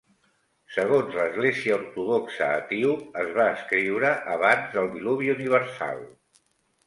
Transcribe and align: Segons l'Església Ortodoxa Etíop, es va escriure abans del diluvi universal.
Segons 0.75 1.17
l'Església 1.17 1.73
Ortodoxa 1.75 2.47
Etíop, 2.61 3.03
es 3.23 3.29
va 3.39 3.45
escriure 3.59 4.13
abans 4.37 4.73
del 4.77 4.89
diluvi 4.97 5.29
universal. 5.35 6.01